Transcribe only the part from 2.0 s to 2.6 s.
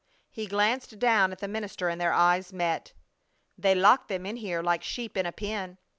their eyes